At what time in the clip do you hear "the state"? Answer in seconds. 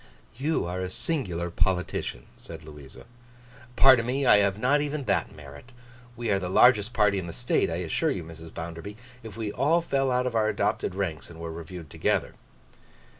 7.27-7.69